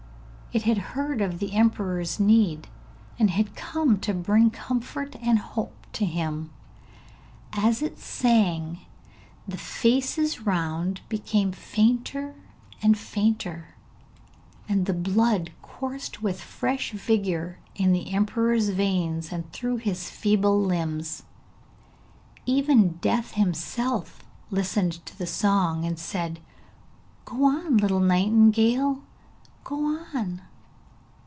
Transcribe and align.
It 0.53 0.63
had 0.63 0.79
heard 0.99 1.21
of 1.21 1.39
the 1.39 1.53
emperor's 1.53 2.19
need, 2.19 2.67
and 3.17 3.29
had 3.29 3.55
come 3.55 3.97
to 4.01 4.13
bring 4.13 4.49
comfort 4.49 5.15
and 5.21 5.39
hope 5.39 5.87
to 5.93 6.05
him. 6.05 6.51
As 7.53 7.81
it 7.81 7.97
sang 7.97 8.79
the 9.47 9.55
faces 9.57 10.41
round 10.45 10.99
became 11.07 11.53
fainter 11.53 12.35
and 12.81 12.97
fainter, 12.97 13.75
and 14.67 14.87
the 14.87 14.93
blood 14.93 15.51
coursed 15.61 16.21
with 16.21 16.41
fresh 16.41 16.91
vigour 16.91 17.59
in 17.75 17.93
the 17.93 18.11
emperor's 18.11 18.71
veins 18.71 19.31
and 19.31 19.49
through 19.53 19.77
his 19.77 20.09
feeble 20.09 20.59
limbs. 20.61 21.23
Even 22.45 22.97
Death 22.97 23.35
himself 23.35 24.21
listened 24.49 25.05
to 25.05 25.17
the 25.17 25.25
song 25.25 25.85
and 25.85 25.97
said, 25.97 26.41
'Go 27.23 27.45
on, 27.45 27.77
little 27.77 28.01
nightingale, 28.01 29.01
go 29.63 29.85
on!' 29.85 30.41